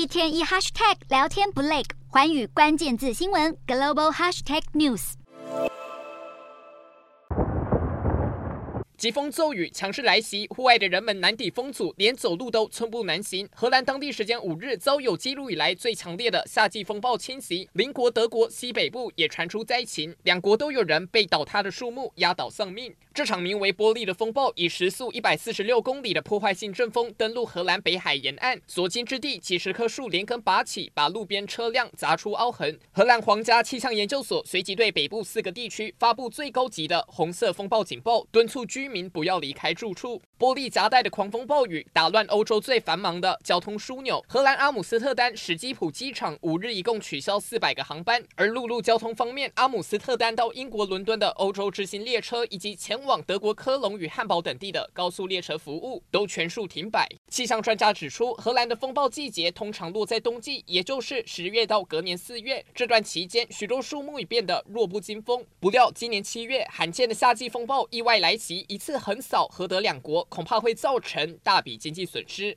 [0.00, 5.12] 一天一 hashtag 聊天不累，寰宇关键字新闻 global hashtag news。
[8.96, 13.46] 疾风骤雨，强势来袭，户外的人们难抵风阻，连走路都寸步难行。
[13.54, 22.94] 荷兰当地时间五日遭有记录以来最强烈的夏季风暴侵袭，邻国德国西北部也传出灾情，两国都有人被倒塌的树木压倒丧命。
[23.20, 32.80] 这场名为“波利”的风暴以时速一百四十六公里的破坏性阵风登陆荷兰北海沿岸，所经之地几十棵树连根拔起，把路边车辆砸出凹痕。
[32.92, 40.22] 荷兰皇家气象研究所随即对北部四个地区发布最高级的红色风暴警报，敦促居民不要离开住处。
[40.38, 44.24] 波利夹带的狂风暴雨打乱欧洲最繁忙的交通枢纽。
[44.26, 48.24] 荷兰阿姆斯特丹史基普机场五日一共取消四百个航班。
[48.34, 57.08] 而陆路交通方面，阿姆斯特丹到英国伦敦的欧洲之星列车以及前往往德国科隆与汉堡等地的高速列车服务都全数停摆。
[57.28, 62.64] 气象专家指出，荷兰的风暴季节通常落在冬季，也就是十月到隔年四月。
[62.72, 65.44] 这段期间，许多树木已变得弱不禁风。
[65.58, 72.56] 不料今年七月，罕见的夏季风暴意外来袭，一次横扫荷德两国，恐怕会造成大笔经济损失。